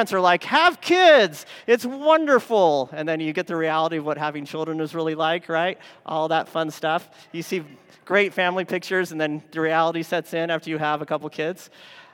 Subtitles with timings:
[0.00, 2.88] parents are like, have kids, it's wonderful.
[2.94, 5.76] And then you get the reality of what having children is really like, right?
[6.06, 7.10] All that fun stuff.
[7.32, 7.62] You see
[8.06, 11.68] great family pictures, and then the reality sets in after you have a couple kids.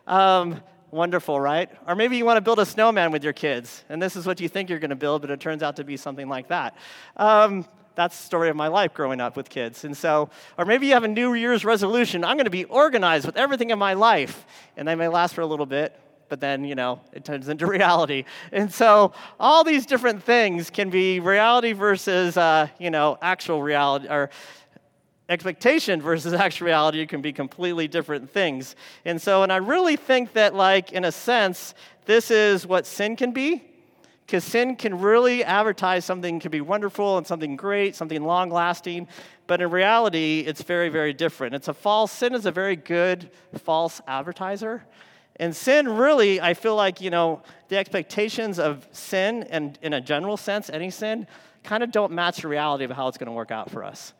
[0.08, 0.60] Um,
[0.90, 1.70] wonderful, right?
[1.86, 4.40] Or maybe you want to build a snowman with your kids, and this is what
[4.40, 6.76] you think you're going to build, but it turns out to be something like that.
[7.16, 9.84] Um, that's the story of my life growing up with kids.
[9.84, 10.28] And so,
[10.58, 13.70] or maybe you have a New Year's resolution I'm going to be organized with everything
[13.70, 14.44] in my life.
[14.76, 15.96] And they may last for a little bit,
[16.28, 18.24] but then, you know, it turns into reality.
[18.52, 24.08] And so, all these different things can be reality versus, uh, you know, actual reality,
[24.08, 24.30] or
[25.28, 28.76] expectation versus actual reality can be completely different things.
[29.04, 33.16] And so, and I really think that, like, in a sense, this is what sin
[33.16, 33.62] can be
[34.26, 39.06] because sin can really advertise something can be wonderful and something great, something long lasting,
[39.46, 41.54] but in reality, it's very, very different.
[41.54, 44.84] It's a false, sin is a very good false advertiser.
[45.38, 50.00] And sin really, I feel like, you know, the expectations of sin, and in a
[50.00, 51.26] general sense, any sin,
[51.62, 54.14] kind of don't match the reality of how it's going to work out for us.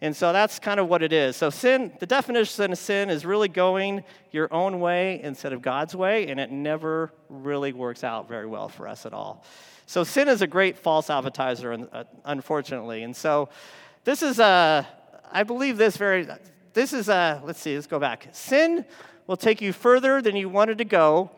[0.00, 1.36] And so that's kind of what it is.
[1.36, 5.96] So, sin, the definition of sin is really going your own way instead of God's
[5.96, 9.44] way, and it never really works out very well for us at all.
[9.86, 13.02] So, sin is a great false advertiser, uh, unfortunately.
[13.02, 13.48] And so,
[14.04, 14.86] this is a,
[15.32, 16.28] I believe this very,
[16.74, 18.28] this is a, let's see, let's go back.
[18.30, 18.84] Sin
[19.28, 21.30] will take you further than you wanted to go,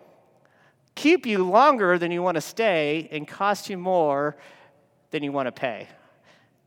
[0.95, 4.37] keep you longer than you want to stay, and cost you more
[5.11, 5.87] than you want to pay.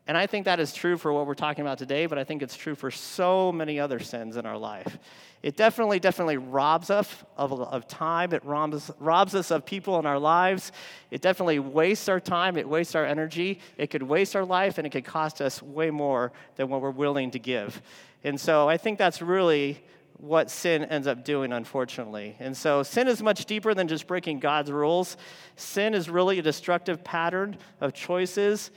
[0.06, 2.42] And I think that is true for what we're talking about today, but I think
[2.42, 4.98] it's true for so many other sins in our life.
[5.42, 8.34] It definitely, definitely robs us of, of time.
[8.34, 10.74] It robs, robs us of people in our lives.
[11.10, 12.58] It definitely wastes our time.
[12.58, 13.62] It wastes our energy.
[13.78, 16.92] It could waste our life, and it could cost us way more than what we're
[16.92, 17.82] willing to give.
[18.26, 19.82] And so I think that's really
[20.18, 22.36] what sin ends up doing, unfortunately.
[22.40, 25.18] And so sin is much deeper than just breaking God's rules.
[25.56, 28.72] Sin is really a destructive pattern of choices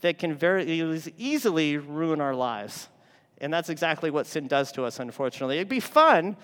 [0.00, 0.64] that can very
[1.16, 2.88] easily ruin our lives.
[3.40, 5.56] And that's exactly what sin does to us, unfortunately.
[5.56, 6.36] It'd be fun,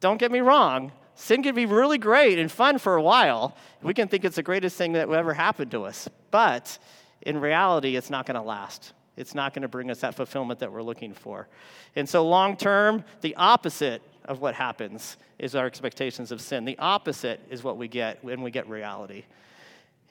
[0.00, 0.92] don't get me wrong.
[1.14, 3.56] Sin can be really great and fun for a while.
[3.82, 6.08] We can think it's the greatest thing that ever happened to us.
[6.30, 6.78] But
[7.22, 8.94] in reality, it's not going to last.
[9.16, 11.48] It's not going to bring us that fulfillment that we're looking for.
[11.96, 16.64] And so, long term, the opposite of what happens is our expectations of sin.
[16.64, 19.24] The opposite is what we get when we get reality.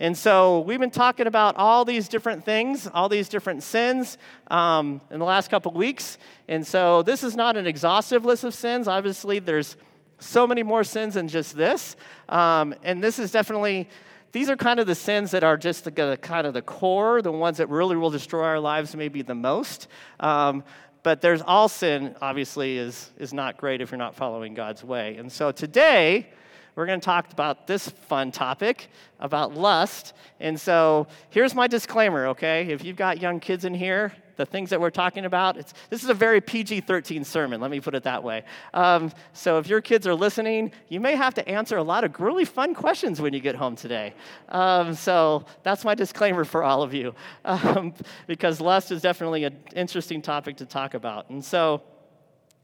[0.01, 4.17] And so we've been talking about all these different things, all these different sins
[4.49, 6.17] um, in the last couple weeks.
[6.47, 8.87] And so this is not an exhaustive list of sins.
[8.87, 9.75] Obviously, there's
[10.19, 11.97] so many more sins than just this.
[12.29, 13.89] Um, and this is definitely,
[14.31, 17.31] these are kind of the sins that are just the, kind of the core, the
[17.31, 19.87] ones that really will destroy our lives maybe the most.
[20.19, 20.63] Um,
[21.01, 25.15] but there's all sin, obviously, is, is not great if you're not following God's way.
[25.17, 26.27] And so today,
[26.75, 30.13] we're going to talk about this fun topic about lust.
[30.39, 32.69] And so here's my disclaimer, okay?
[32.69, 35.57] If you've got young kids in here, the things that we're talking about,
[35.89, 38.45] this is a very PG 13 sermon, let me put it that way.
[38.73, 42.17] Um, so if your kids are listening, you may have to answer a lot of
[42.21, 44.13] really fun questions when you get home today.
[44.47, 47.13] Um, so that's my disclaimer for all of you,
[47.45, 47.93] um,
[48.27, 51.29] because lust is definitely an interesting topic to talk about.
[51.29, 51.83] And so,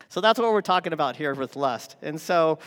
[0.07, 1.97] so that's what we're talking about here with lust.
[2.01, 2.57] And so,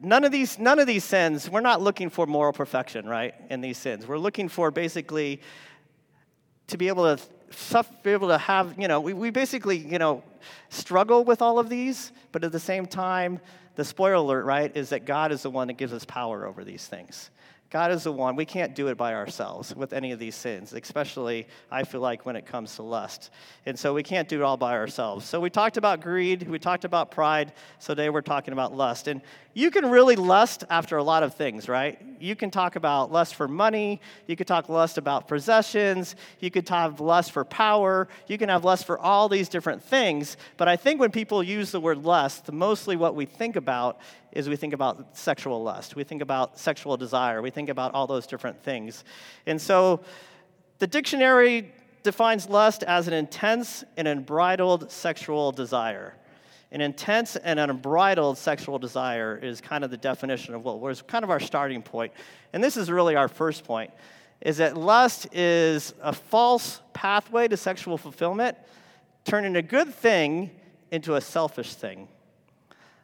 [0.00, 3.34] None of these, none of these sins, we're not looking for moral perfection, right?
[3.50, 5.40] In these sins, we're looking for basically
[6.68, 9.98] to be able to suffer, be able to have, you know, we, we basically, you
[9.98, 10.22] know,
[10.68, 13.40] struggle with all of these, but at the same time,
[13.74, 16.64] the spoiler alert, right, is that God is the one that gives us power over
[16.64, 17.30] these things.
[17.70, 18.34] God is the one.
[18.34, 22.24] We can't do it by ourselves with any of these sins, especially, I feel like,
[22.24, 23.30] when it comes to lust.
[23.66, 25.26] And so we can't do it all by ourselves.
[25.26, 27.52] So we talked about greed, we talked about pride.
[27.78, 29.06] So today we're talking about lust.
[29.06, 29.20] And
[29.52, 32.00] you can really lust after a lot of things, right?
[32.18, 36.66] You can talk about lust for money, you could talk lust about possessions, you could
[36.70, 40.38] have lust for power, you can have lust for all these different things.
[40.56, 44.00] But I think when people use the word lust, mostly what we think about
[44.32, 48.06] is we think about sexual lust, we think about sexual desire, we think about all
[48.06, 49.04] those different things.
[49.46, 50.00] And so
[50.78, 51.72] the dictionary
[52.02, 56.14] defines lust as an intense and unbridled sexual desire.
[56.70, 61.24] An intense and unbridled sexual desire is kind of the definition of what was kind
[61.24, 62.12] of our starting point.
[62.52, 63.90] And this is really our first point
[64.40, 68.56] is that lust is a false pathway to sexual fulfillment,
[69.24, 70.50] turning a good thing
[70.92, 72.08] into a selfish thing.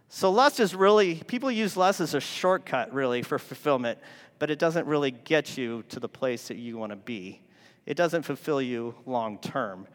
[0.08, 3.98] So, lust is really, people use lust as a shortcut, really, for fulfillment,
[4.38, 7.40] but it doesn't really get you to the place that you want to be.
[7.86, 9.86] It doesn't fulfill you long term.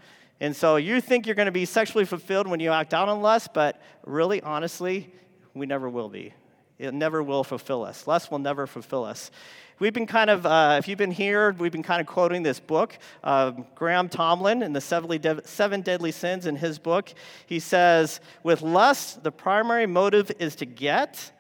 [0.42, 3.22] And so, you think you're going to be sexually fulfilled when you act out on
[3.22, 5.12] lust, but really, honestly,
[5.54, 6.34] we never will be.
[6.78, 8.08] It never will fulfill us.
[8.08, 9.32] Lust will never fulfill us.
[9.80, 12.60] We've been kind of, uh, if you've been here, we've been kind of quoting this
[12.60, 12.98] book.
[13.24, 17.14] Um, Graham Tomlin in the Seven Deadly Sins in his book,
[17.46, 21.32] he says, With lust, the primary motive is to get,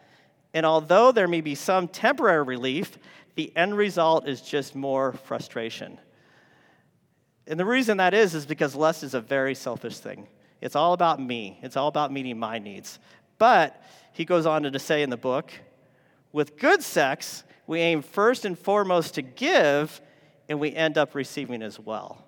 [0.53, 2.97] and although there may be some temporary relief,
[3.35, 5.99] the end result is just more frustration.
[7.45, 10.29] And the reason that is, is because lust is a very selfish thing.
[10.61, 12.99] It's all about me, it's all about meeting my needs.
[13.37, 13.83] But
[14.13, 15.51] he goes on to say in the book,
[16.31, 20.01] with good sex, we aim first and foremost to give,
[20.47, 22.25] and we end up receiving as well.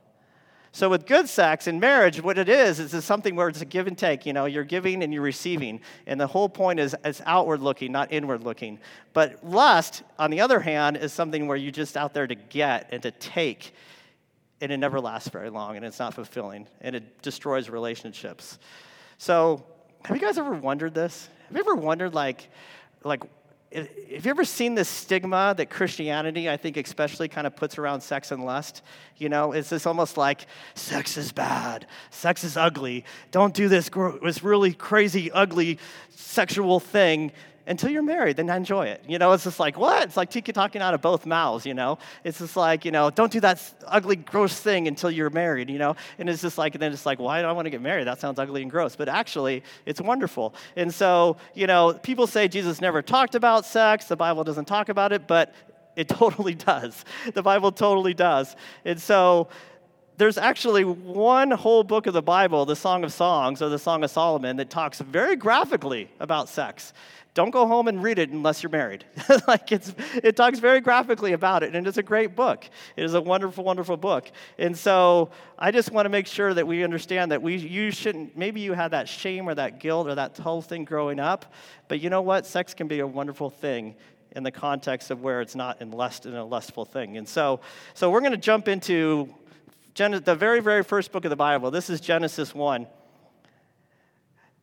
[0.73, 3.65] So, with good sex in marriage, what it is, is it's something where it's a
[3.65, 4.25] give and take.
[4.25, 5.81] You know, you're giving and you're receiving.
[6.07, 8.79] And the whole point is it's outward looking, not inward looking.
[9.11, 12.87] But lust, on the other hand, is something where you're just out there to get
[12.91, 13.73] and to take.
[14.61, 18.57] And it never lasts very long and it's not fulfilling and it destroys relationships.
[19.17, 19.65] So,
[20.05, 21.27] have you guys ever wondered this?
[21.47, 22.49] Have you ever wondered, like,
[23.03, 23.23] like
[23.73, 28.01] have you ever seen this stigma that Christianity, I think, especially kind of puts around
[28.01, 28.81] sex and lust?
[29.17, 30.45] You know, it's this almost like
[30.75, 33.05] sex is bad, sex is ugly.
[33.31, 33.89] Don't do this,
[34.23, 35.79] this really crazy, ugly
[36.09, 37.31] sexual thing
[37.67, 39.03] until you're married, then enjoy it.
[39.07, 40.03] You know, it's just like, what?
[40.03, 41.97] It's like tiki talking out of both mouths, you know?
[42.23, 45.77] It's just like, you know, don't do that ugly, gross thing until you're married, you
[45.77, 45.95] know?
[46.17, 48.07] And it's just like, and then it's like, why do I want to get married?
[48.07, 48.95] That sounds ugly and gross.
[48.95, 50.53] But actually, it's wonderful.
[50.75, 54.89] And so, you know, people say Jesus never talked about sex, the Bible doesn't talk
[54.89, 55.53] about it, but
[55.95, 57.05] it totally does.
[57.33, 58.55] The Bible totally does.
[58.85, 59.47] And so,
[60.21, 64.03] there's actually one whole book of the Bible, the Song of Songs or the Song
[64.03, 66.93] of Solomon, that talks very graphically about sex.
[67.33, 69.03] Don't go home and read it unless you're married.
[69.47, 72.69] like it's, it talks very graphically about it, and it's a great book.
[72.95, 74.29] It is a wonderful, wonderful book.
[74.59, 78.37] And so I just want to make sure that we understand that we, you shouldn't,
[78.37, 81.51] maybe you had that shame or that guilt or that whole thing growing up,
[81.87, 82.45] but you know what?
[82.45, 83.95] Sex can be a wonderful thing
[84.35, 87.17] in the context of where it's not in, lust, in a lustful thing.
[87.17, 87.59] And so,
[87.95, 89.33] so we're going to jump into
[89.95, 91.71] The very, very first book of the Bible.
[91.71, 92.87] This is Genesis 1.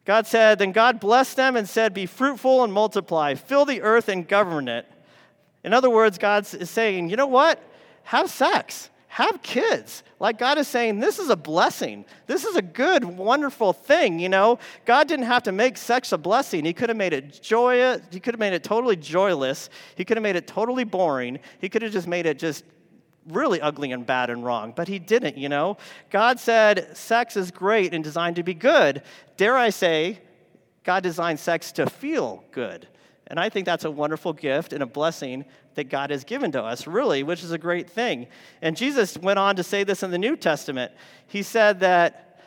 [0.09, 4.09] God said, Then God blessed them and said, Be fruitful and multiply, fill the earth
[4.09, 4.87] and govern it.
[5.65, 7.63] In other words, God is saying, You know what?
[8.05, 10.03] Have sex, have kids.
[10.19, 12.07] Like God is saying, This is a blessing.
[12.27, 14.19] This is a good, wonderful thing.
[14.19, 16.65] You know, God didn't have to make sex a blessing.
[16.65, 20.17] He could have made it joyous, He could have made it totally joyless, He could
[20.17, 22.65] have made it totally boring, He could have just made it just
[23.29, 25.77] really ugly and bad and wrong, but he didn't, you know?
[26.11, 29.03] God said sex is great and designed to be good.
[29.37, 30.21] Dare I say,
[30.85, 32.89] God designed sex to feel good.
[33.27, 35.45] And I think that's a wonderful gift and a blessing
[35.75, 38.27] that God has given to us, really, which is a great thing.
[38.63, 40.93] And Jesus went on to say this in the New Testament.
[41.27, 42.41] He said that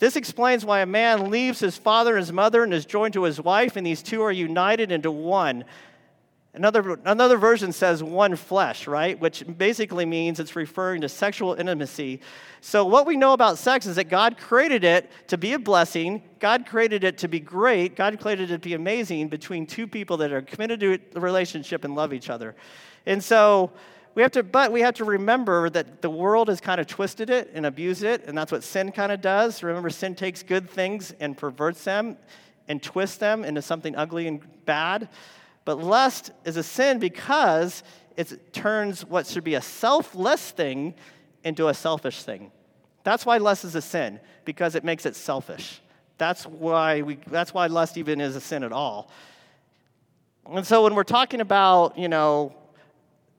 [0.00, 3.22] this explains why a man leaves his father and his mother and is joined to
[3.22, 5.64] his wife, and these two are united into one.
[6.54, 9.18] Another, another version says one flesh, right?
[9.18, 12.20] Which basically means it's referring to sexual intimacy.
[12.60, 16.22] So, what we know about sex is that God created it to be a blessing.
[16.38, 17.96] God created it to be great.
[17.96, 21.82] God created it to be amazing between two people that are committed to the relationship
[21.82, 22.54] and love each other.
[23.04, 23.72] And so,
[24.14, 27.30] we have to, but we have to remember that the world has kind of twisted
[27.30, 29.60] it and abused it, and that's what sin kind of does.
[29.64, 32.16] Remember, sin takes good things and perverts them
[32.68, 35.08] and twists them into something ugly and bad.
[35.64, 37.82] But lust is a sin because
[38.16, 40.94] it turns what should be a selfless thing
[41.42, 42.52] into a selfish thing.
[43.02, 45.80] That's why lust is a sin, because it makes it selfish.
[46.16, 49.10] That's why, we, that's why lust even is a sin at all.
[50.50, 52.54] And so when we're talking about, you know,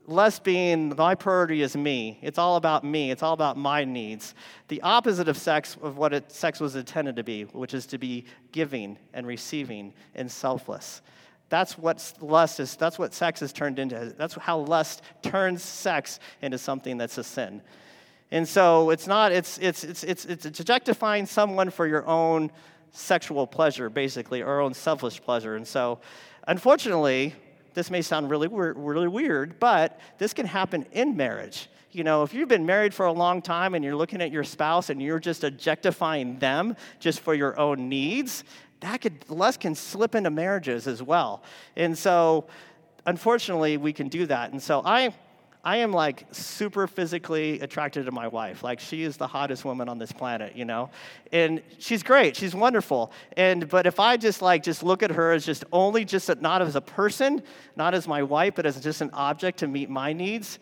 [0.07, 4.35] lust being my priority is me, it's all about me, it's all about my needs.
[4.67, 7.97] The opposite of sex, of what it, sex was intended to be, which is to
[7.97, 11.01] be giving and receiving and selfless.
[11.49, 12.75] That's what lust is.
[12.75, 14.13] That's what sex is turned into.
[14.17, 17.61] That's how lust turns sex into something that's a sin.
[18.31, 22.51] And so it's not, it's, it's, it's, it's, it's objectifying someone for your own
[22.91, 25.55] sexual pleasure, basically, or own selfish pleasure.
[25.55, 25.99] And so,
[26.47, 27.35] unfortunately,
[27.75, 31.69] this may sound really, really weird, but this can happen in marriage.
[31.91, 34.43] You know, if you've been married for a long time and you're looking at your
[34.43, 38.43] spouse and you're just objectifying them just for your own needs,
[38.85, 41.43] that could lust can slip into marriages as well.
[41.75, 42.45] And so
[43.05, 44.51] unfortunately we can do that.
[44.51, 45.13] And so I
[45.63, 48.63] I am like super physically attracted to my wife.
[48.63, 50.91] Like she is the hottest woman on this planet, you know?
[51.31, 52.35] And she's great.
[52.35, 53.11] She's wonderful.
[53.35, 56.35] And but if I just like just look at her as just only just a,
[56.35, 57.41] not as a person,
[57.75, 60.59] not as my wife, but as just an object to meet my needs,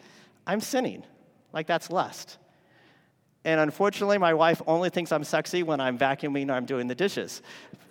[0.47, 1.03] I'm sinning.
[1.51, 2.37] Like that's lust.
[3.45, 6.95] And unfortunately, my wife only thinks I'm sexy when I'm vacuuming or I'm doing the
[6.95, 7.41] dishes.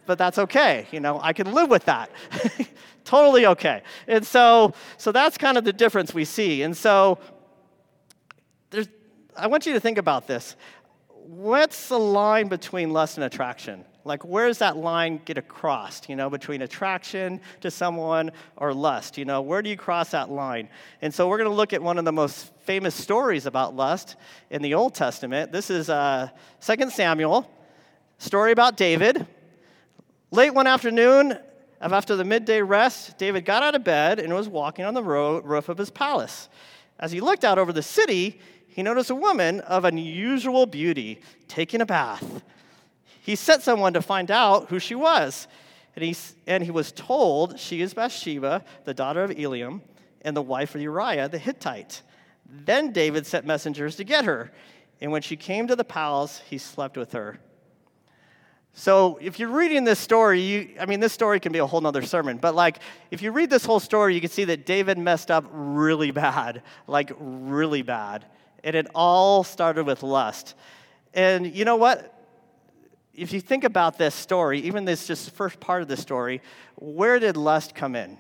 [0.07, 0.87] But that's okay.
[0.91, 2.11] You know, I can live with that.
[3.05, 3.83] totally okay.
[4.09, 6.63] And so, so that's kind of the difference we see.
[6.63, 7.19] And so
[8.71, 8.89] there's,
[9.37, 10.57] I want you to think about this.
[11.09, 13.85] What's the line between lust and attraction?
[14.05, 19.17] Like, where does that line get across, you know, between attraction to someone or lust?
[19.17, 20.69] You know, where do you cross that line?
[21.03, 24.17] And so we're going to look at one of the most famous stories about lust
[24.51, 25.53] in the Old Testament.
[25.53, 26.29] This is uh,
[26.61, 27.49] 2 Samuel,
[28.19, 29.27] story about David.
[30.33, 31.39] Late one afternoon,
[31.81, 35.69] after the midday rest, David got out of bed and was walking on the roof
[35.69, 36.49] of his palace.
[36.99, 41.81] As he looked out over the city, he noticed a woman of unusual beauty taking
[41.81, 42.43] a bath
[43.23, 45.47] he sent someone to find out who she was.
[45.95, 49.81] And he, and he was told she is Bathsheba, the daughter of Eliam,
[50.23, 52.03] and the wife of Uriah the Hittite.
[52.49, 54.51] Then David sent messengers to get her.
[55.01, 57.39] And when she came to the palace, he slept with her.
[58.75, 61.81] So if you're reading this story, you, I mean, this story can be a whole
[61.81, 62.79] nother sermon, but like,
[63.11, 66.63] if you read this whole story, you can see that David messed up really bad,
[66.89, 68.25] like really bad.
[68.65, 70.55] And it all started with lust.
[71.15, 72.22] And you know what?
[73.15, 76.41] If you think about this story, even this just first part of the story,
[76.77, 78.19] where did lust come in?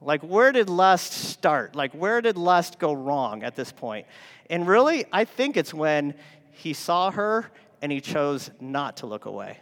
[0.00, 1.76] Like, where did lust start?
[1.76, 4.06] Like, where did lust go wrong at this point?
[4.48, 6.14] And really, I think it's when
[6.52, 7.50] he saw her
[7.82, 9.58] and he chose not to look away.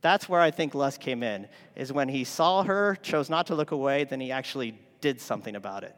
[0.00, 3.54] That's where I think lust came in, is when he saw her, chose not to
[3.54, 5.94] look away, then he actually did something about it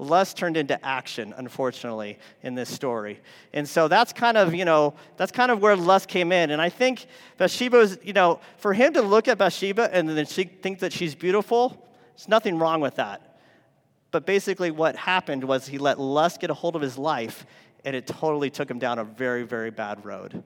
[0.00, 3.20] lust turned into action, unfortunately, in this story.
[3.52, 6.50] And so that's kind of, you know, that's kind of where lust came in.
[6.50, 10.26] And I think Bathsheba was, you know, for him to look at Bathsheba and then
[10.26, 13.38] she think that she's beautiful, there's nothing wrong with that.
[14.10, 17.46] But basically what happened was he let lust get a hold of his life
[17.84, 20.42] and it totally took him down a very, very bad road.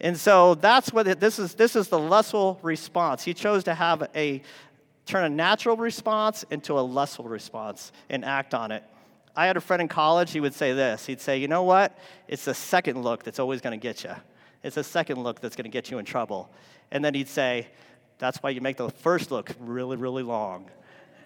[0.00, 1.54] And so that's what it, this is.
[1.54, 3.22] This is the lustful response.
[3.22, 4.42] He chose to have a,
[5.06, 8.82] turn a natural response into a lustful response and act on it.
[9.36, 11.06] I had a friend in college, he would say this.
[11.06, 11.98] He'd say, You know what?
[12.28, 14.14] It's the second look that's always going to get you.
[14.62, 16.50] It's the second look that's going to get you in trouble.
[16.90, 17.68] And then he'd say,
[18.18, 20.66] That's why you make the first look really, really long.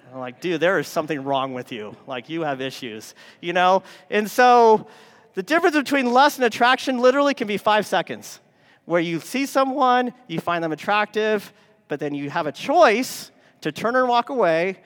[0.06, 1.94] And I'm like, dude, there is something wrong with you.
[2.06, 3.82] Like, you have issues, you know?
[4.08, 4.86] And so
[5.34, 8.40] the difference between lust and attraction literally can be five seconds,
[8.86, 11.52] where you see someone, you find them attractive,
[11.88, 13.30] but then you have a choice
[13.62, 14.78] to turn and walk away,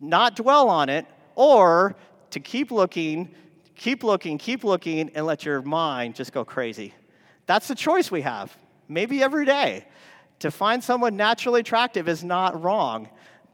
[0.00, 1.96] not dwell on it, or
[2.30, 3.34] to keep looking,
[3.74, 6.94] keep looking, keep looking, and let your mind just go crazy.
[7.46, 8.56] That's the choice we have,
[8.88, 9.86] maybe every day.
[10.40, 13.08] To find someone naturally attractive is not wrong,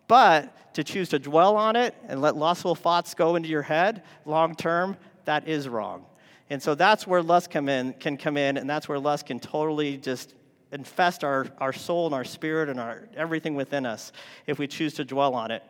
[0.07, 4.03] but to choose to dwell on it and let lustful thoughts go into your head
[4.25, 6.05] long term, that is wrong.
[6.51, 9.41] And so that's where lust come in, can come in, and that's where lust can
[9.41, 10.35] totally just
[10.73, 14.13] infest our, our soul and our spirit and our everything within us
[14.47, 15.63] if we choose to dwell on it.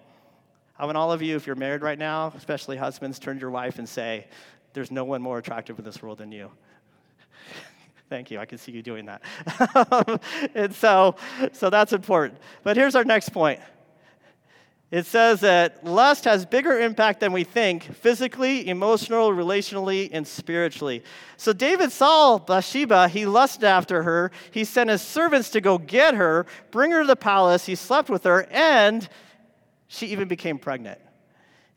[0.78, 3.50] I want all of you, if you're married right now, especially husbands, turn to your
[3.50, 4.26] wife and say,
[4.72, 6.50] There's no one more attractive in this world than you.
[8.10, 8.38] Thank you.
[8.38, 9.22] I can see you doing that.
[10.54, 11.16] and so,
[11.52, 12.40] so that's important.
[12.62, 13.60] But here's our next point
[14.90, 21.02] it says that lust has bigger impact than we think physically, emotionally, relationally, and spiritually.
[21.36, 24.30] So David saw Bathsheba, he lusted after her.
[24.52, 27.66] He sent his servants to go get her, bring her to the palace.
[27.66, 29.08] He slept with her, and
[29.88, 31.00] she even became pregnant.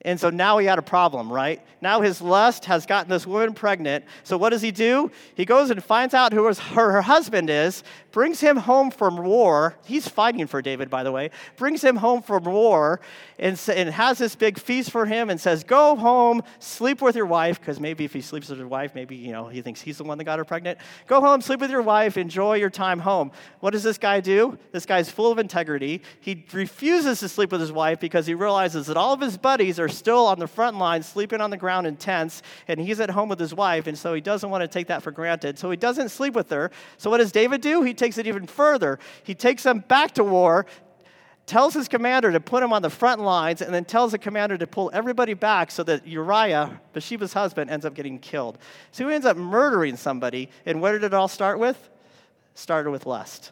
[0.06, 1.62] And so now he had a problem, right?
[1.82, 4.06] Now his lust has gotten this woman pregnant.
[4.24, 5.12] So what does he do?
[5.36, 6.54] He goes and finds out who her,
[6.92, 9.76] her husband is, brings him home from war.
[9.86, 11.32] He's fighting for David, by the way.
[11.58, 13.02] Brings him home from war
[13.38, 17.26] and, and has this big feast for him and says, Go home, sleep with your
[17.26, 19.98] wife, because maybe if he sleeps with his wife, maybe you know he thinks he's
[19.98, 20.80] the one that got her pregnant.
[21.08, 23.32] Go home, sleep with your wife, enjoy your time home.
[23.60, 24.58] What does this guy do?
[24.72, 26.02] This guy's full of integrity.
[26.22, 29.78] He refuses to sleep with his wife because he realizes that all of his buddies
[29.78, 33.10] are still on the front line, sleeping on the ground in tents, and he's at
[33.10, 35.60] home with his wife, and so he doesn't want to take that for granted.
[35.60, 36.72] So he doesn't sleep with her.
[36.98, 37.84] So what does David do?
[37.84, 39.00] He takes it even further.
[39.24, 40.66] He takes them back to war,
[41.46, 44.58] tells his commander to put him on the front lines, and then tells the commander
[44.58, 48.58] to pull everybody back so that Uriah, Bathsheba's husband, ends up getting killed.
[48.92, 50.50] So he ends up murdering somebody.
[50.66, 51.90] And where did it all start with?
[52.54, 53.52] Started with lust.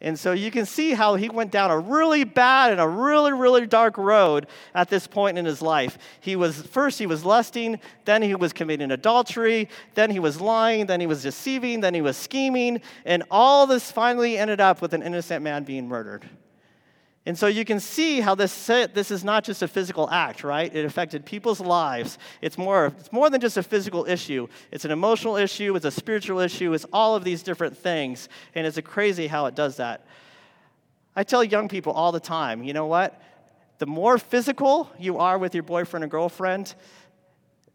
[0.00, 3.32] And so you can see how he went down a really bad and a really,
[3.32, 5.98] really dark road at this point in his life.
[6.20, 10.86] He was first he was lusting, then he was committing adultery, then he was lying,
[10.86, 14.92] then he was deceiving, then he was scheming, and all this finally ended up with
[14.92, 16.28] an innocent man being murdered.
[17.26, 20.72] And so you can see how this, this is not just a physical act, right?
[20.74, 22.18] It affected people's lives.
[22.40, 24.46] It's more, it's more than just a physical issue.
[24.70, 28.28] It's an emotional issue, it's a spiritual issue, it's all of these different things.
[28.54, 30.06] And it's crazy how it does that.
[31.16, 33.20] I tell young people all the time, you know what?
[33.78, 36.76] The more physical you are with your boyfriend or girlfriend,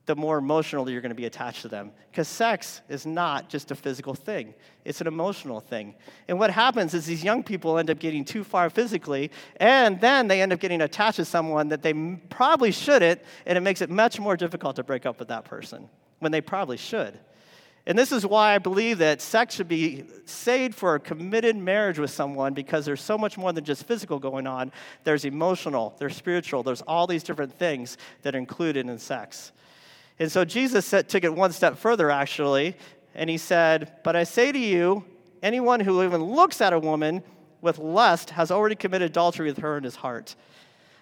[0.06, 1.92] the more emotional you're going to be attached to them.
[2.10, 4.54] Because sex is not just a physical thing,
[4.84, 5.96] it's an emotional thing.
[6.28, 10.28] And what happens is these young people end up getting too far physically, and then
[10.28, 11.94] they end up getting attached to someone that they
[12.30, 15.88] probably shouldn't, and it makes it much more difficult to break up with that person
[16.20, 17.20] when they probably should.
[17.88, 21.98] And this is why I believe that sex should be saved for a committed marriage
[21.98, 24.72] with someone because there's so much more than just physical going on.
[25.04, 29.52] There's emotional, there's spiritual, there's all these different things that are included in sex.
[30.20, 32.76] And so Jesus took it one step further, actually,
[33.16, 35.04] and he said, But I say to you,
[35.42, 37.24] anyone who even looks at a woman
[37.62, 40.36] with lust has already committed adultery with her in his heart.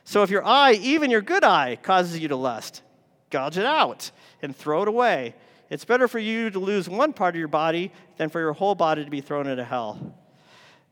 [0.04, 2.82] So if your eye, even your good eye, causes you to lust,
[3.30, 4.12] gouge it out
[4.42, 5.36] and throw it away.
[5.70, 8.76] It's better for you to lose one part of your body than for your whole
[8.76, 10.16] body to be thrown into hell.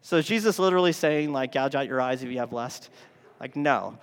[0.01, 2.89] So Jesus literally saying, like, gouge out your eyes if you have lust?
[3.39, 3.97] Like, no.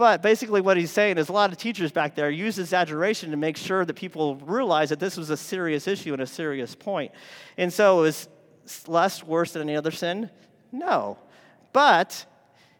[0.00, 3.36] But basically, what he's saying is a lot of teachers back there use exaggeration to
[3.36, 7.12] make sure that people realize that this was a serious issue and a serious point.
[7.58, 8.26] And so, is
[8.86, 10.30] lust worse than any other sin?
[10.72, 11.18] No.
[11.74, 12.24] But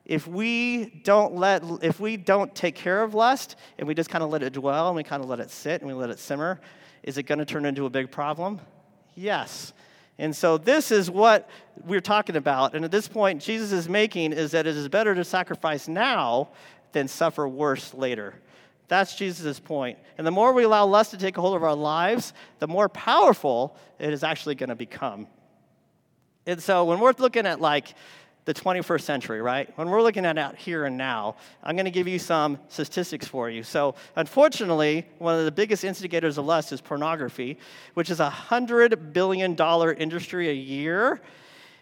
[0.07, 4.25] if we don't let if we don't take care of lust and we just kind
[4.25, 6.19] of let it dwell and we kind of let it sit and we let it
[6.19, 6.59] simmer
[7.03, 8.59] is it going to turn into a big problem
[9.15, 9.75] yes
[10.19, 11.51] and so this is what
[11.85, 15.15] we're talking about and at this point jesus is making is that it is better
[15.15, 16.49] to sacrifice now
[16.93, 18.35] than suffer worse later.
[18.89, 19.99] That's Jesus' point.
[20.19, 23.77] And the more we allow lust to take hold of our lives, the more powerful
[23.99, 25.29] it is actually going to become.
[26.47, 27.95] And so when we're looking at like
[28.47, 29.71] the 21st century, right?
[29.77, 33.27] When we're looking at out here and now, I'm going to give you some statistics
[33.27, 33.63] for you.
[33.63, 37.59] So, unfortunately, one of the biggest instigators of lust is pornography,
[37.95, 39.55] which is a $100 billion
[39.99, 41.21] industry a year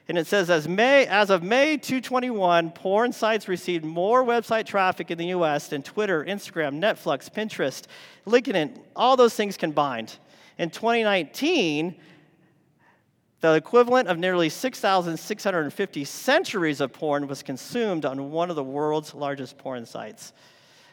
[0.09, 5.11] and it says, as, May, as of May 221, porn sites received more website traffic
[5.11, 7.85] in the US than Twitter, Instagram, Netflix, Pinterest,
[8.27, 10.17] LinkedIn, all those things combined.
[10.57, 11.95] In 2019,
[13.41, 19.15] the equivalent of nearly 6,650 centuries of porn was consumed on one of the world's
[19.15, 20.33] largest porn sites.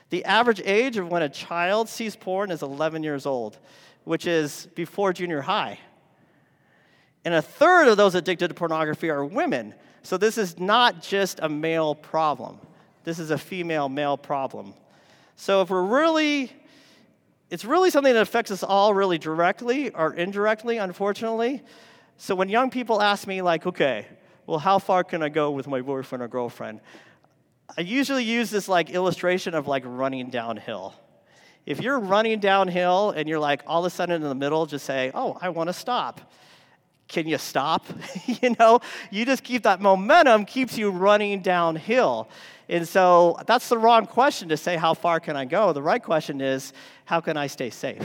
[0.09, 3.57] The average age of when a child sees porn is 11 years old,
[4.03, 5.79] which is before junior high.
[7.25, 9.73] And a third of those addicted to pornography are women.
[10.03, 12.59] So this is not just a male problem.
[13.03, 14.75] This is a female male problem.
[15.35, 16.51] So if we're really,
[17.49, 21.63] it's really something that affects us all really directly or indirectly, unfortunately.
[22.17, 24.05] So when young people ask me, like, okay,
[24.45, 26.79] well, how far can I go with my boyfriend or girlfriend?
[27.75, 30.93] I usually use this like illustration of like running downhill.
[31.65, 34.85] If you're running downhill and you're like all of a sudden in the middle, just
[34.85, 36.21] say, oh, I want to stop
[37.07, 37.85] can you stop?
[38.25, 38.79] you know,
[39.11, 42.29] you just keep that momentum keeps you running downhill.
[42.67, 45.71] And so that's the wrong question to say, how far can I go?
[45.71, 46.73] The right question is,
[47.05, 48.03] how can I stay safe?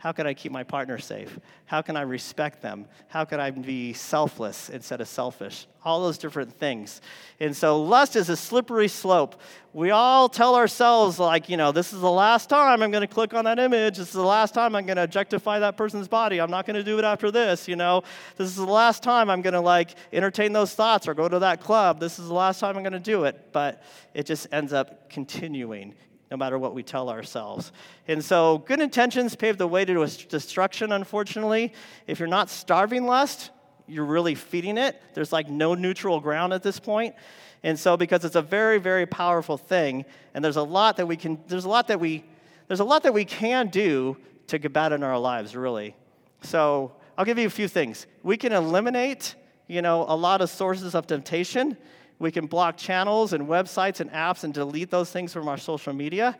[0.00, 1.38] How can I keep my partner safe?
[1.66, 2.86] How can I respect them?
[3.08, 5.66] How can I be selfless instead of selfish?
[5.84, 7.02] All those different things.
[7.38, 9.38] And so lust is a slippery slope.
[9.74, 13.14] We all tell ourselves, like, you know, this is the last time I'm going to
[13.14, 13.98] click on that image.
[13.98, 16.40] This is the last time I'm going to objectify that person's body.
[16.40, 18.02] I'm not going to do it after this, you know.
[18.38, 21.40] This is the last time I'm going to, like, entertain those thoughts or go to
[21.40, 22.00] that club.
[22.00, 23.52] This is the last time I'm going to do it.
[23.52, 23.82] But
[24.14, 25.94] it just ends up continuing
[26.30, 27.72] no matter what we tell ourselves.
[28.06, 31.72] And so, good intentions pave the way to destruction, unfortunately.
[32.06, 33.50] If you're not starving lust,
[33.88, 35.00] you're really feeding it.
[35.14, 37.14] There's like no neutral ground at this point.
[37.62, 41.16] And so, because it's a very, very powerful thing, and there's a lot that we
[41.16, 42.24] can, there's a lot that we,
[42.68, 44.16] there's a lot that we can do
[44.46, 45.94] to combat in our lives, really.
[46.42, 48.06] So, I'll give you a few things.
[48.22, 49.34] We can eliminate,
[49.66, 51.76] you know, a lot of sources of temptation
[52.20, 55.92] we can block channels and websites and apps and delete those things from our social
[55.92, 56.38] media.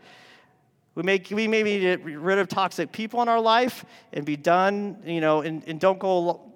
[0.94, 4.98] We may, we may get rid of toxic people in our life and be done,
[5.04, 6.52] you know, and, and don't go,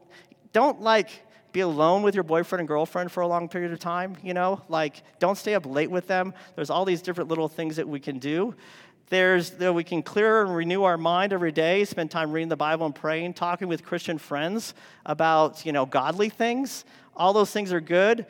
[0.53, 1.09] don't like
[1.53, 4.61] be alone with your boyfriend and girlfriend for a long period of time, you know?
[4.69, 6.35] Like, don't stay up late with them.
[6.57, 8.55] There's all these different little things that we can do.
[9.09, 12.57] There's that we can clear and renew our mind every day, spend time reading the
[12.57, 14.75] Bible and praying, talking with Christian friends
[15.07, 16.85] about, you know, godly things.
[17.17, 18.27] All those things are good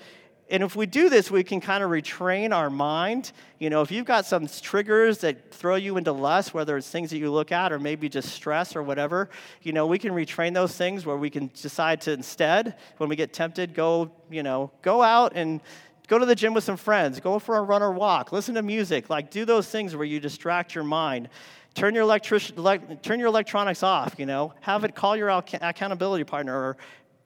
[0.50, 3.32] and if we do this, we can kind of retrain our mind.
[3.58, 7.10] You know, if you've got some triggers that throw you into lust, whether it's things
[7.10, 9.30] that you look at or maybe just stress or whatever,
[9.62, 13.16] you know, we can retrain those things where we can decide to instead, when we
[13.16, 15.62] get tempted, go, you know, go out and
[16.08, 18.62] go to the gym with some friends, go for a run or walk, listen to
[18.62, 21.30] music, like do those things where you distract your mind.
[21.72, 26.54] Turn your, electric, turn your electronics off, you know, have it call your accountability partner
[26.54, 26.76] or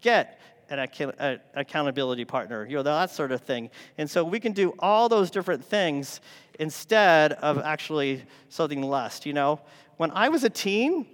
[0.00, 3.70] get an accountability partner, you know, that sort of thing.
[3.96, 6.20] And so we can do all those different things
[6.58, 9.60] instead of actually something less, you know.
[9.96, 11.06] When I was a teen,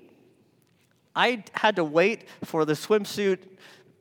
[1.15, 3.39] I had to wait for the swimsuit,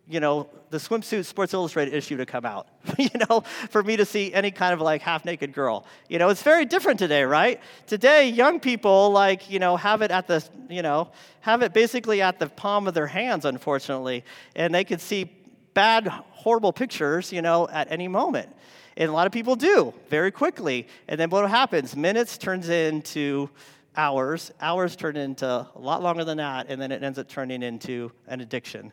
[0.08, 4.06] you know, the swimsuit Sports Illustrated issue to come out, you know, for me to
[4.06, 5.86] see any kind of like half naked girl.
[6.10, 7.62] You know, it's very different today, right?
[7.86, 11.12] Today, young people like, you know, have it at the, you know,
[11.42, 15.32] have it basically at the palm of their hands, unfortunately, and they can see
[15.74, 18.50] bad, horrible pictures, you know, at any moment.
[18.98, 20.88] And a lot of people do very quickly.
[21.08, 21.96] And then what happens?
[21.96, 23.50] Minutes turns into
[23.96, 27.64] hours, hours turn into a lot longer than that, and then it ends up turning
[27.64, 28.92] into an addiction.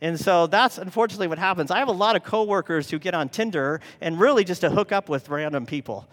[0.00, 1.70] And so that's unfortunately what happens.
[1.70, 4.92] I have a lot of coworkers who get on Tinder and really just to hook
[4.92, 6.08] up with random people.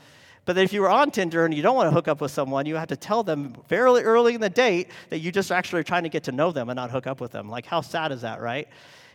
[0.45, 2.65] But if you were on Tinder and you don't want to hook up with someone,
[2.65, 5.83] you have to tell them very early in the date that you just actually are
[5.83, 7.49] trying to get to know them and not hook up with them.
[7.49, 8.67] Like, how sad is that, right?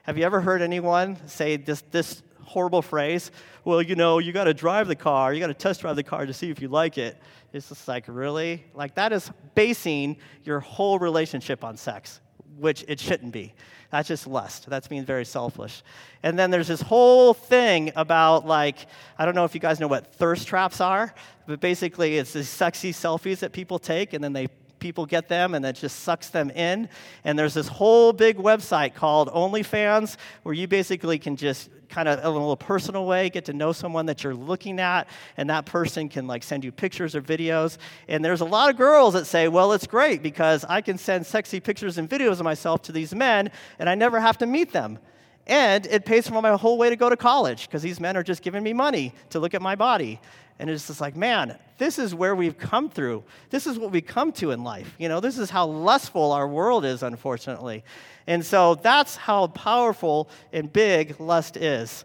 [0.07, 3.33] Have you ever heard anyone say this, this horrible phrase?
[3.65, 6.05] Well, you know, you got to drive the car, you got to test drive the
[6.05, 7.21] car to see if you like it.
[7.53, 8.65] It's just like, really?
[8.73, 12.21] Like, that is basing your whole relationship on sex,
[12.57, 13.53] which it shouldn't be.
[13.91, 14.71] That's just lust.
[14.71, 15.83] That's being very selfish.
[16.23, 18.87] And then there's this whole thing about, like,
[19.19, 21.13] I don't know if you guys know what thirst traps are,
[21.49, 24.47] but basically it's these sexy selfies that people take and then they
[24.87, 26.89] people get them and it just sucks them in.
[27.25, 32.21] And there's this whole big website called OnlyFans where you basically can just kind of
[32.21, 35.67] in a little personal way get to know someone that you're looking at and that
[35.67, 37.79] person can like send you pictures or videos.
[38.07, 41.27] And there's a lot of girls that say well it's great because i can send
[41.27, 44.73] sexy pictures and videos of myself to these men and i never have to meet
[44.73, 45.01] them.
[45.49, 48.23] And it pays for my whole way to go to college because these men are
[48.23, 50.21] just giving me money to look at my body
[50.59, 53.25] and it's just like, man, this is where we've come through.
[53.51, 54.95] This is what we come to in life.
[54.99, 57.85] You know, this is how lustful our world is, unfortunately.
[58.27, 62.05] And so that's how powerful and big lust is.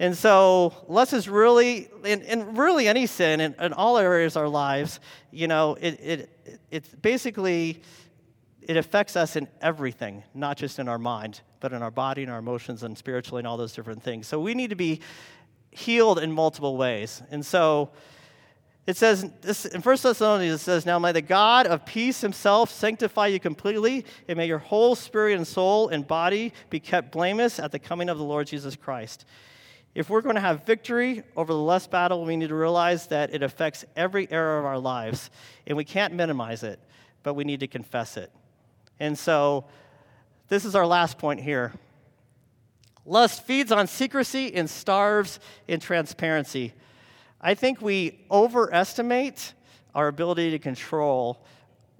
[0.00, 4.42] And so lust is really, in, in really any sin in, in, all areas of
[4.42, 4.98] our lives,
[5.30, 7.80] you know, it, it, it basically,
[8.62, 12.32] it affects us in everything, not just in our mind, but in our body and
[12.32, 14.26] our emotions and spiritually and all those different things.
[14.26, 15.00] So we need to be
[15.72, 17.22] healed in multiple ways.
[17.30, 17.90] And so
[18.86, 22.70] it says this, in 1 Thessalonians, it says, Now may the God of peace himself
[22.70, 27.58] sanctify you completely, and may your whole spirit and soul and body be kept blameless
[27.58, 29.24] at the coming of the Lord Jesus Christ.
[29.94, 33.34] If we're going to have victory over the lust battle, we need to realize that
[33.34, 35.30] it affects every area of our lives,
[35.66, 36.80] and we can't minimize it,
[37.22, 38.32] but we need to confess it.
[38.98, 39.66] And so
[40.48, 41.72] this is our last point here.
[43.04, 46.72] Lust feeds on secrecy and starves in transparency.
[47.40, 49.54] I think we overestimate
[49.94, 51.44] our ability to control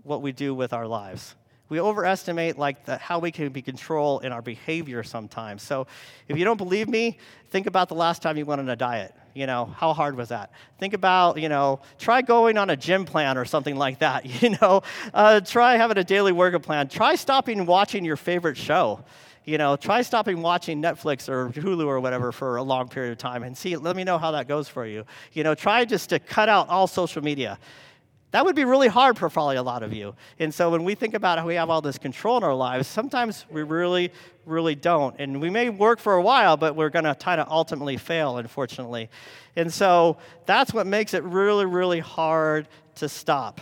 [0.05, 1.35] what we do with our lives.
[1.69, 5.63] We overestimate like the, how we can be control in our behavior sometimes.
[5.63, 5.87] So
[6.29, 7.19] if you don't believe me,
[7.51, 9.15] think about the last time you went on a diet.
[9.35, 10.53] You know, how hard was that?
[10.79, 14.27] Think about, you know, try going on a gym plan or something like that.
[14.43, 14.83] You know,
[15.15, 16.89] uh, try having a daily workout plan.
[16.89, 19.03] Try stopping watching your favorite show
[19.45, 23.19] you know, try stopping watching Netflix or Hulu or whatever for a long period of
[23.19, 25.05] time and see, let me know how that goes for you.
[25.33, 27.59] You know, try just to cut out all social media.
[28.33, 30.15] That would be really hard for probably a lot of you.
[30.39, 32.89] And so when we think about how we have all this control in our lives,
[32.89, 34.11] sometimes we really,
[34.47, 35.15] really don't.
[35.19, 38.39] And we may work for a while, but we're going to kind of ultimately fail,
[38.39, 39.11] unfortunately.
[39.55, 43.61] And so that's what makes it really, really hard to stop.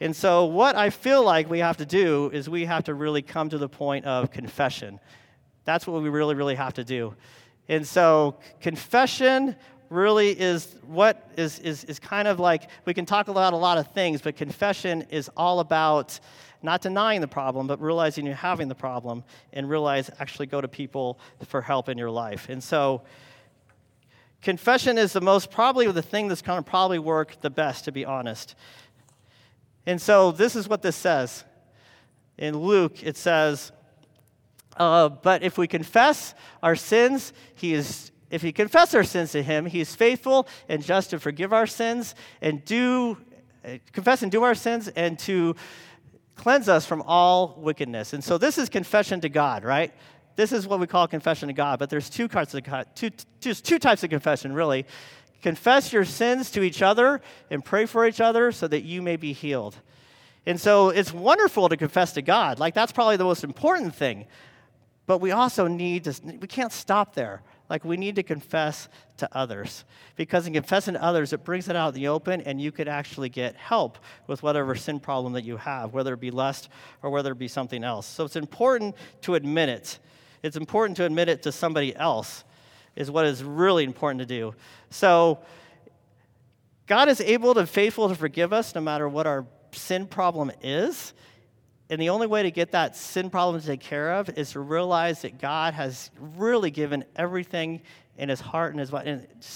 [0.00, 3.22] And so, what I feel like we have to do is we have to really
[3.22, 5.00] come to the point of confession.
[5.64, 7.14] That's what we really, really have to do.
[7.68, 9.56] And so, confession
[9.90, 13.78] really is what is, is, is kind of like we can talk about a lot
[13.78, 16.20] of things, but confession is all about
[16.62, 20.68] not denying the problem, but realizing you're having the problem and realize actually go to
[20.68, 22.48] people for help in your life.
[22.48, 23.02] And so,
[24.42, 27.92] confession is the most probably the thing that's going to probably work the best, to
[27.92, 28.54] be honest.
[29.88, 31.44] And so this is what this says.
[32.36, 33.72] In Luke, it says,
[34.76, 39.42] uh, But if we confess our sins, he is if we confess our sins to
[39.42, 43.16] him, he is faithful and just to forgive our sins and do
[43.94, 45.56] confess and do our sins and to
[46.36, 48.12] cleanse us from all wickedness.
[48.12, 49.94] And so this is confession to God, right?
[50.36, 52.62] This is what we call confession to God, but there's two, parts of,
[52.94, 54.84] two types of confession, really.
[55.42, 57.20] Confess your sins to each other
[57.50, 59.76] and pray for each other so that you may be healed.
[60.46, 62.58] And so it's wonderful to confess to God.
[62.58, 64.26] Like, that's probably the most important thing.
[65.06, 67.42] But we also need to, we can't stop there.
[67.68, 69.84] like we need to confess to others.
[70.16, 72.88] Because in confessing to others, it brings it out in the open, and you could
[72.88, 76.68] actually get help with whatever sin problem that you have, whether it be lust
[77.02, 78.06] or whether it be something else.
[78.06, 79.98] So it's important to admit it.
[80.42, 82.44] It's important to admit it to somebody else,
[82.98, 84.54] is what is really important to do.
[84.90, 85.38] So
[86.86, 91.14] God is able to faithful to forgive us no matter what our sin problem is.
[91.90, 94.60] And the only way to get that sin problem to take care of is to
[94.60, 97.82] realize that God has really given everything
[98.18, 98.92] in his heart and his,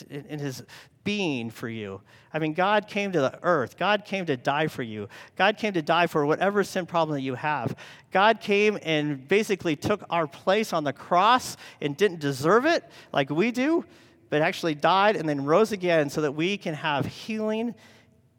[0.09, 0.63] in, in his
[1.05, 2.01] being for you.
[2.35, 3.77] I mean, God came to the earth.
[3.77, 5.09] God came to die for you.
[5.37, 7.77] God came to die for whatever sin problem that you have.
[8.11, 13.31] God came and basically took our place on the cross and didn't deserve it like
[13.31, 13.85] we do,
[14.31, 17.75] but actually died and then rose again so that we can have healing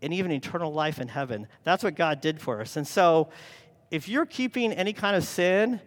[0.02, 1.48] and even eternal life in heaven.
[1.64, 2.78] That's what God did for us.
[2.78, 3.30] And so,
[3.92, 5.80] if you're keeping any kind of sin,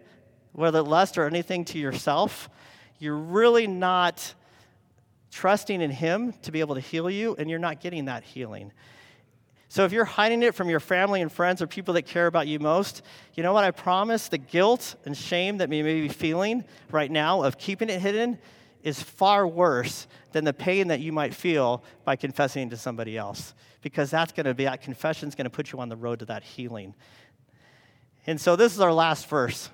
[0.53, 2.49] whether lust or anything to yourself,
[2.99, 4.33] you're really not
[5.31, 8.71] trusting in Him to be able to heal you, and you're not getting that healing.
[9.69, 12.47] So if you're hiding it from your family and friends or people that care about
[12.47, 13.01] you most,
[13.35, 13.65] you know what?
[13.65, 17.89] I promise the guilt and shame that you may be feeling right now of keeping
[17.89, 18.39] it hidden
[18.81, 23.53] is far worse than the pain that you might feel by confessing to somebody else.
[23.81, 26.19] Because that's going to be, that confession is going to put you on the road
[26.19, 26.95] to that healing.
[28.25, 29.69] And so this is our last verse.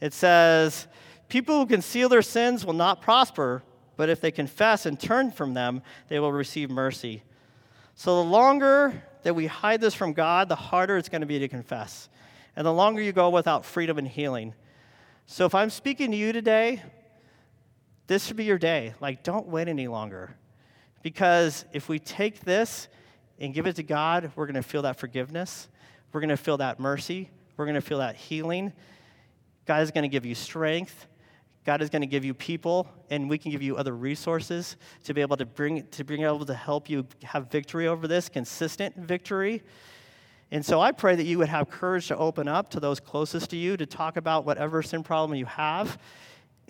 [0.00, 0.86] It says,
[1.28, 3.62] People who conceal their sins will not prosper,
[4.00, 7.22] but if they confess and turn from them, they will receive mercy.
[7.94, 11.38] So the longer that we hide this from God, the harder it's going to be
[11.40, 12.08] to confess.
[12.56, 14.54] And the longer you go without freedom and healing.
[15.26, 16.82] So if I'm speaking to you today,
[18.06, 18.94] this should be your day.
[19.02, 20.34] Like, don't wait any longer.
[21.02, 22.88] Because if we take this
[23.38, 25.68] and give it to God, we're going to feel that forgiveness.
[26.14, 27.28] We're going to feel that mercy.
[27.58, 28.72] We're going to feel that healing.
[29.66, 31.06] God is going to give you strength.
[31.64, 35.14] God is going to give you people, and we can give you other resources to
[35.14, 38.96] be able to bring to bring able to help you have victory over this, consistent
[38.96, 39.62] victory.
[40.52, 43.50] And so I pray that you would have courage to open up to those closest
[43.50, 45.98] to you to talk about whatever sin problem you have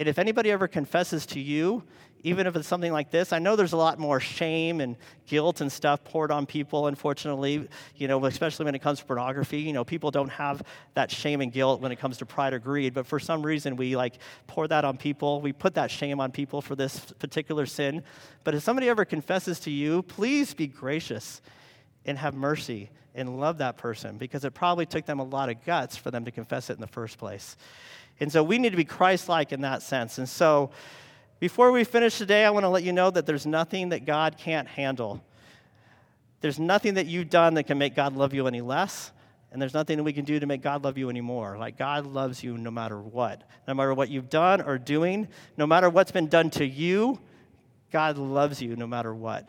[0.00, 1.82] and if anybody ever confesses to you,
[2.22, 5.60] even if it's something like this, I know there's a lot more shame and guilt
[5.60, 9.60] and stuff poured on people, unfortunately, you know, especially when it comes to pornography.
[9.60, 10.62] You know, people don't have
[10.94, 13.76] that shame and guilt when it comes to pride or greed, but for some reason
[13.76, 15.40] we like pour that on people.
[15.40, 18.02] We put that shame on people for this particular sin.
[18.44, 21.40] But if somebody ever confesses to you, please be gracious
[22.04, 25.64] and have mercy and love that person because it probably took them a lot of
[25.64, 27.56] guts for them to confess it in the first place.
[28.20, 30.18] And so we need to be Christ like in that sense.
[30.18, 30.70] And so
[31.40, 34.36] before we finish today, I want to let you know that there's nothing that God
[34.38, 35.24] can't handle.
[36.42, 39.10] There's nothing that you've done that can make God love you any less.
[39.52, 41.58] And there's nothing that we can do to make God love you anymore.
[41.58, 43.42] Like, God loves you no matter what.
[43.66, 45.26] No matter what you've done or doing,
[45.56, 47.18] no matter what's been done to you,
[47.90, 49.48] God loves you no matter what.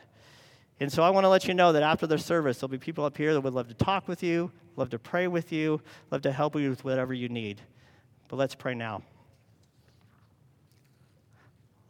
[0.80, 3.06] And so I want to let you know that after the service, there'll be people
[3.06, 6.23] up here that would love to talk with you, love to pray with you, love
[6.23, 7.62] to help you with whatever you need.
[8.27, 9.04] But let's pray now.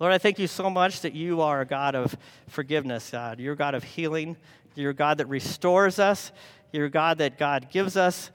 [0.02, 3.40] Lord, I thank you so much that you are a God of forgiveness, God.
[3.40, 4.36] You're a God of healing.
[4.74, 6.32] You're a God that restores us.
[6.72, 8.32] You're a God that God gives us,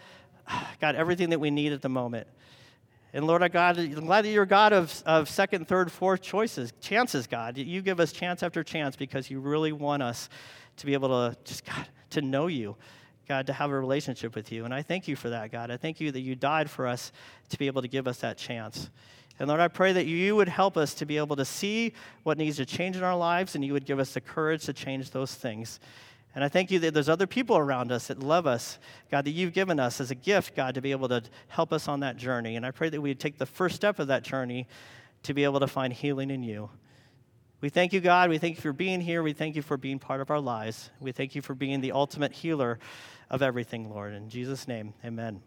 [0.80, 2.28] God, everything that we need at the moment.
[3.12, 6.22] And Lord, our God, I'm glad that you're a God of, of second, third, fourth
[6.22, 7.58] choices, chances, God.
[7.58, 10.28] You give us chance after chance because you really want us
[10.76, 12.76] to be able to just, God, to know you.
[13.26, 14.66] God, to have a relationship with you.
[14.66, 15.72] And I thank you for that, God.
[15.72, 17.10] I thank you that you died for us
[17.48, 18.88] to be able to give us that chance.
[19.38, 22.38] And Lord, I pray that you would help us to be able to see what
[22.38, 25.10] needs to change in our lives and you would give us the courage to change
[25.10, 25.78] those things.
[26.34, 28.78] And I thank you that there's other people around us that love us,
[29.10, 31.88] God, that you've given us as a gift, God, to be able to help us
[31.88, 32.56] on that journey.
[32.56, 34.66] And I pray that we would take the first step of that journey
[35.22, 36.68] to be able to find healing in you.
[37.62, 38.28] We thank you, God.
[38.28, 39.22] We thank you for being here.
[39.22, 40.90] We thank you for being part of our lives.
[41.00, 42.78] We thank you for being the ultimate healer
[43.30, 44.12] of everything, Lord.
[44.12, 45.40] In Jesus' name, amen.